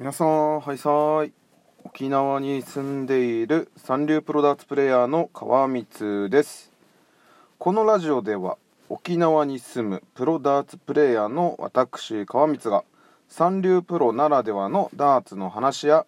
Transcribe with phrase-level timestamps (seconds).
[0.00, 1.32] 皆さん、はいさい。
[1.84, 6.72] 沖縄に住んでいる三流プロダーツプレイヤーの川光です。
[7.58, 8.56] このラジオでは
[8.88, 12.84] 沖縄に住むプロダーツプレイヤーの私川光が
[13.28, 16.06] 三流プロならではのダーツの話や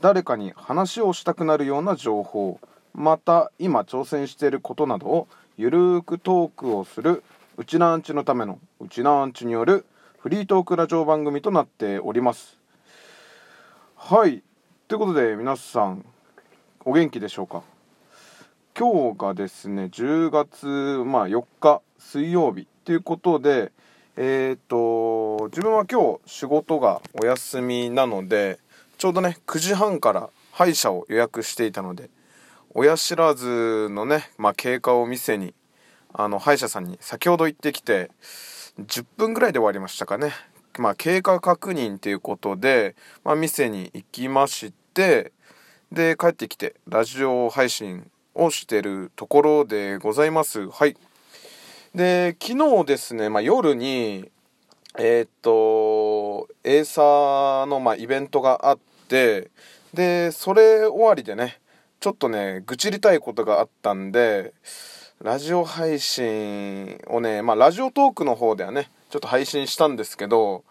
[0.00, 2.58] 誰かに話をしたくなるような情報
[2.94, 7.22] また今挑戦していることなどをゆるーくトークをする
[7.58, 9.84] うちなんちのためのうちなんちによる
[10.18, 12.63] フリートークラジオ番組となっております
[14.06, 14.42] はい。
[14.86, 16.04] ということで皆さん
[16.84, 17.62] お元気でしょうか？
[18.78, 20.66] 今日がですね10月、
[21.06, 23.72] まあ、4日水曜日ということで
[24.18, 28.58] えっ、と自分は今日仕事がお休みなので
[28.98, 32.10] ちょうどね9時半から歯医者を予約していたので
[32.74, 35.54] 親知らずのね、まあ、経過を店に
[36.12, 38.10] あの歯医者さんに先ほど行ってきて
[38.80, 40.32] 10分ぐらいで終わりましたかね。
[40.78, 45.32] まあ、経過確認ということで、まあ、店に行きまして
[45.92, 50.68] で帰ってきてラジオ配信をしてるところでございます。
[50.68, 50.96] はい。
[51.94, 54.30] で昨日ですね、まあ、夜に
[54.98, 59.50] えーっとエーサーの、ま、イベントがあって
[59.92, 61.60] でそれ終わりでね
[62.00, 64.52] ちょっとね愚痴りたいことがあったんで
[65.22, 70.64] ラジオ配信をねまあラジオトークの方ではねちょっと配信したんですけど、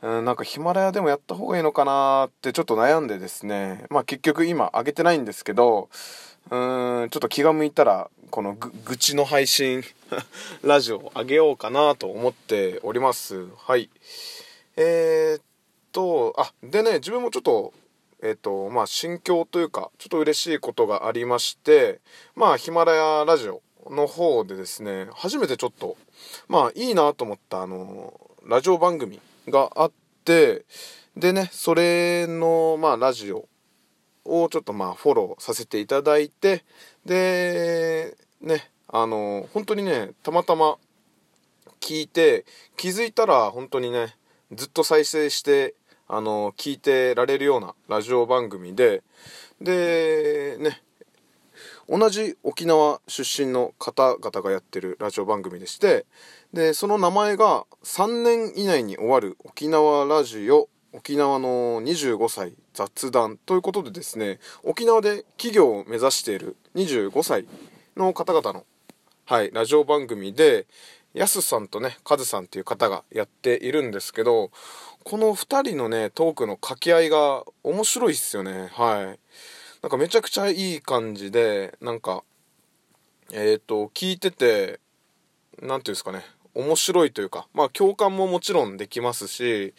[0.00, 5.88] うん、なんかヒマラヤでもやった方がいいのかなってちょっと悩んでですね、まあ結局今上げてないんですけど、
[6.50, 9.82] うん、ちょっと気が向いたら、この愚痴の配信
[10.62, 13.48] ラジオを上げようかなと思っております。
[13.56, 13.90] はい。
[14.76, 15.42] えー、っ
[15.90, 17.72] と、あ、でね、自分もちょっと、
[18.22, 21.98] えっと、まあ心境というか、ちょっと嬉しいことがありまして、
[22.36, 25.96] まあヒマラヤラジオの方でですね、初めてちょっと、
[26.48, 29.92] まあいいなと思ったあのラジオ番組があっ
[30.24, 30.64] て
[31.16, 33.48] でねそれのまあラジオ
[34.24, 36.64] をちょっとまあフォローさせていただいて
[37.06, 40.76] でねあの本当にねたまたま
[41.80, 42.44] 聞いて
[42.76, 44.14] 気づいたら本当にね
[44.52, 45.74] ずっと再生して
[46.08, 49.02] あの聞いてられるようなラジオ番組で
[49.60, 50.82] でね
[51.88, 56.06] 同じ沖縄出身の方々がやってるラジオ番組でして
[56.52, 67.46] でその名前が3年以内に終わる沖縄ラジオ沖縄の25歳雑談ということでですね沖縄で企業を目指している25歳
[67.96, 68.64] の方々の、
[69.26, 70.66] はい、ラジオ番組で
[71.12, 74.50] やすさんとねカズさんっていう方がやっているんですけど
[75.04, 79.18] この2人のねトークの掛け合いが面白いっすよねはい。
[79.84, 82.24] なんかめちゃくちゃいい感じでなんか
[83.30, 84.80] えっ、ー、と聞いてて
[85.60, 86.24] 何ていうんですかね
[86.54, 89.74] 面白いというかまあ共感ももちろんできますし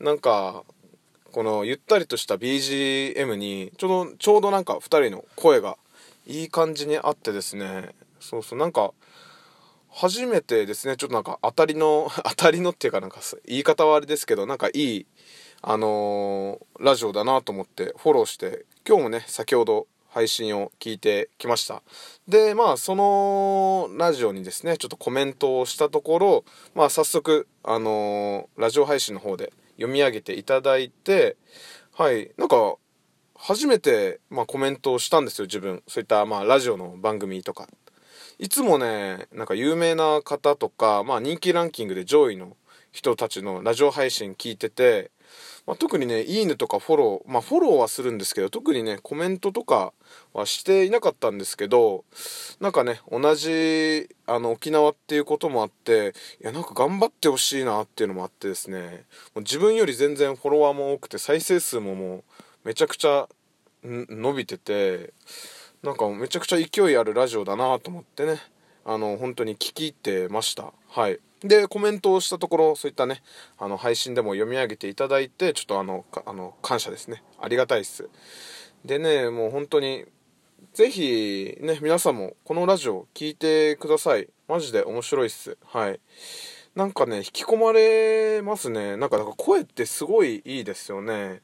[0.00, 0.64] なんか
[1.30, 5.78] このゆったりとした BGM にちょうどちょうどなんか2人の声が
[6.26, 8.94] いい感じにあってですねそうそうなんか
[9.92, 15.06] 初めてですねちょっとなんか当たりの 当たりのっていうかなんか言い方はあれですけどなんかいい
[15.62, 21.82] あのー、ラジオだなと思ってフォローして今日もね先ほど配信を聞いてきました。
[22.28, 31.36] でまあそのラジオにですねちょっとコメントをしたところまあ早速あのー、ラジオ配信の方で読み上げていただいて
[31.94, 32.76] はいなんか
[33.34, 35.82] 初めて、まあ、コメントをしたんですよ自分。
[35.88, 37.68] そういった、まあ、ラジオの番組とか。
[38.38, 42.56] いつもねなんか有名な方とか、まあ、人気ランキングで上位の
[42.92, 45.10] 人たちのラジオ配信聞いてて
[45.66, 49.92] まあ、特にね、いいねとかフォロー、まあ、フォローはするんですけど、特にね、コメントとか
[50.32, 52.04] はしていなかったんですけど、
[52.60, 59.04] なんかね、同じ、あの、沖縄っていうこともあって、いや、なんか頑張ってほしいなっていうのもあってですね、
[59.34, 62.22] もう自分より全然フォロワーも多くて、再生数ももう、
[62.64, 63.28] めちゃくちゃ、
[63.82, 65.12] 伸びてて、
[65.82, 68.40] なんかめちゃくちゃ勢いあるラジオだなと思ってね、
[68.84, 70.72] あの、本当に聞き入ってました。
[70.88, 71.20] はい。
[71.48, 73.22] でコメントをしたところそういったね
[73.58, 77.22] あの配信でも読み上げていただいてちょっとあのあの感謝ですね。
[77.40, 78.08] ありがたいっす。
[78.84, 80.04] でねもう本当に
[80.72, 84.28] ぜひね皆さんもこのラジオ聞いてください。
[84.48, 85.56] マジで面白いっす。
[85.64, 86.00] はい。
[86.74, 88.96] なんかね引き込まれますね。
[88.96, 91.40] なんかなんか声ってすごいいいですよね。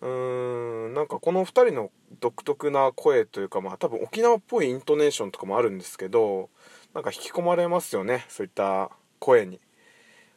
[0.00, 6.50] うーんなんかこの2人の独特な声というかまあ多分沖縄っぽいイントネーションとかもあるんですけど
[6.96, 9.60] なんか引き込まれますよねそういった声に。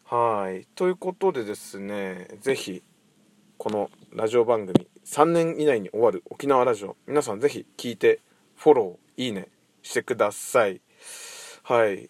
[0.03, 0.67] はい。
[0.75, 2.83] ということでですね是非
[3.57, 8.19] このラジオ番組3年以内に終わる沖縄ラジオ皆さん是非聞いて
[8.57, 9.47] フォローいいね
[9.83, 10.81] してください。
[11.63, 12.09] はい。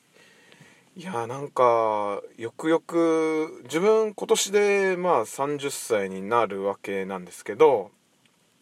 [0.96, 7.92] いやなんかよくよく自分今年でまあ30歳になるわけなんですけど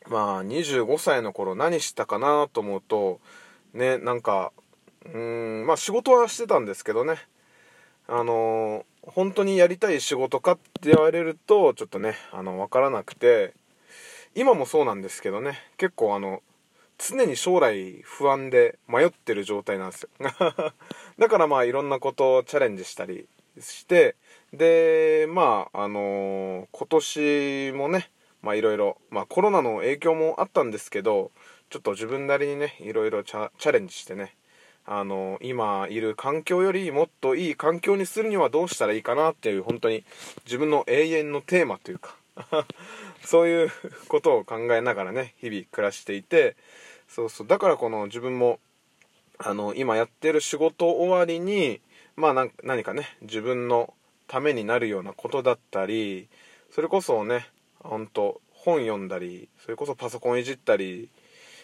[0.09, 3.21] まあ25歳の頃何したかなと思うと
[3.73, 4.51] ねなんか
[5.13, 7.17] うんまあ仕事はしてたんですけどね。
[8.09, 13.53] あの本当にやりたい仕事かって言われるとちょっとねあの分からなくて
[14.33, 16.41] 今もそうなんですけどね結構あの
[16.97, 20.09] 常に将来不安で迷ってる状態なんですよ。
[21.19, 23.27] だからまあいろんなことをチャレンジしたり
[23.59, 24.15] して
[24.53, 28.09] でまああのー、今年もね
[28.41, 31.31] まあいろいろまあコロナの影響もあったんですけど
[31.69, 34.35] ちょっと自分なりにねいろいろチャレンジしてね
[34.87, 40.05] あの、今いる環境よりもっといい環境にするにはどうしたらいいかなっていう本当に
[40.45, 42.15] 自分の永遠のテーマというか
[43.23, 43.71] そういう
[44.07, 46.55] ことを考えながらね日々暮らしていて
[47.07, 48.59] そうそうだからこの自分も
[49.37, 51.81] あの今やってる仕事終わりに
[52.15, 53.93] まあ何かね自分の
[54.27, 56.27] ためになるようなことだったり
[56.71, 57.49] それこそね
[57.79, 61.09] ほんと本読んだりそれこそパソコンいじったり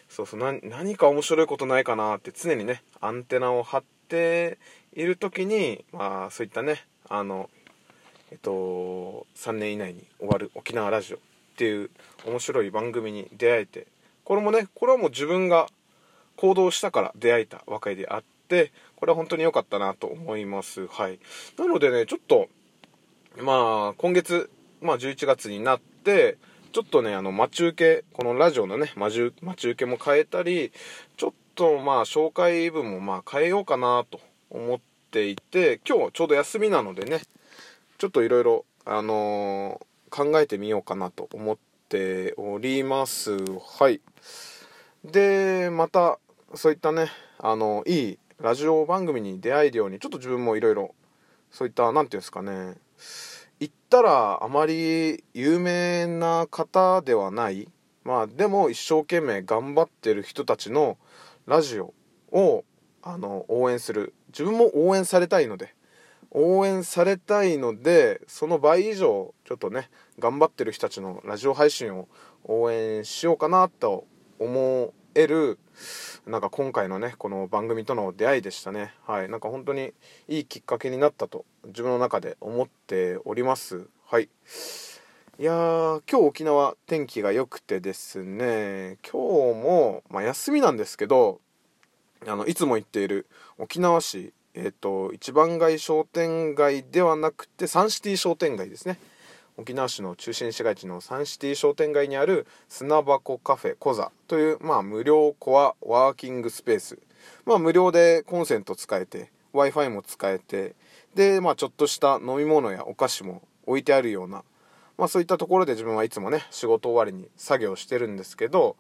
[0.10, 4.58] そうそう何か面白いことないかなって常にねアンテナを張って
[4.94, 7.50] いる時にまあそういったねあの
[8.32, 11.20] えっと3年以内に終わる沖縄ラジオっ
[11.58, 11.90] ていう
[12.26, 13.88] 面白い番組に出会えて
[14.24, 15.68] これもねこれはもう自分が
[16.36, 20.88] 行動したから出会えた和解であってこれは本当に良かったなと思います。
[20.88, 21.20] はい。
[21.58, 22.48] なのでねちょっと
[23.38, 24.50] まあ今月、
[24.82, 26.38] まあ、11月になって
[26.74, 30.72] ちょっとねあの待ち受けこのラジオのね待ち受けも変えたり
[31.18, 34.80] ちょっとまあ紹介文もまあ変えようかなと思っ
[35.12, 37.22] ていて今日ちょうど休みなのでね
[38.00, 41.58] ちょっといろいろあのー、考えてみようかなと思っ
[41.90, 43.38] ております。
[43.80, 44.02] はい。
[45.06, 46.18] でまた
[46.56, 50.96] そういったねあのいいラジオ番組に出会えるようにちょっと自分もいろいろ
[51.52, 52.74] そういった何て言うんですかね
[53.60, 57.70] 言ったらあまり有名な方ではない。
[58.04, 60.98] まあでも一生懸命頑張ってる人たちの
[61.46, 61.94] ラジオ
[62.32, 62.66] を
[63.02, 64.14] あの応援する。
[64.28, 65.76] 自分も応援されたいので。
[66.36, 72.08] 応援されたいのでその倍以上ちょっとね頑張ってる人たちのラジオ配信を
[72.44, 74.08] 応援しようかなと
[74.40, 75.60] 思える
[76.26, 78.94] なんか今回のねこの番組との出会いでしたね。
[79.06, 79.30] はい。
[79.30, 79.94] なんか本当に
[80.28, 83.88] いいきっかけになったと自分の中で思っております。
[84.06, 84.30] はい。
[85.40, 91.42] いやー今日沖縄天気が良くてですね今日も、まあ、休みなんですけど
[92.28, 93.26] あのいつも行っている
[93.58, 99.00] 沖縄市えっ、ー、と一番街商店街ではなくてサンシティ商店街ですね。
[99.56, 106.98] 沖縄市の中心市街地のサンシティ商店街にある砂箱カフェコザという、まあ、無料コアワーキングスペース、
[107.46, 110.74] まあ、無料でコンセント使えて w i f i も使えて
[111.14, 114.44] で、まあ、ちょっとした飲み物やお菓子も置いてあるような、
[114.98, 118.76] まあ、そういったところで自分はいつもね仕事終わりに作業してるんですけど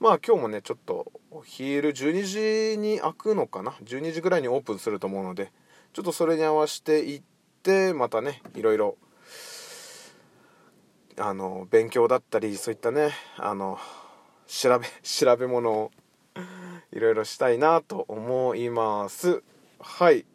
[0.00, 5.52] まあ今日もねちょっとお昼12時に開くのかな？12時ぐらいにオープンすると思うので
[5.92, 7.24] ちょっとそれに合わせて行っ
[7.62, 8.96] てまたねいろいろ
[11.18, 13.78] あの勉強だったりそういったねあの
[14.46, 15.90] 調べ 調べ物を
[16.92, 19.42] いろいろしたいなと思います。
[19.78, 20.26] はい。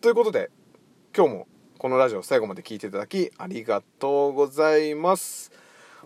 [0.00, 0.50] ということで
[1.16, 1.48] 今日も
[1.78, 5.52] このラジオ最後まで聞いていただきありがとうございます。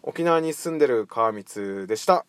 [0.02, 2.24] 沖縄に住んでる川光でした。